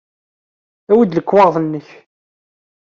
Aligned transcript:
Awi-d 0.91 1.11
lekwaɣeḍ-nnek. 1.17 1.87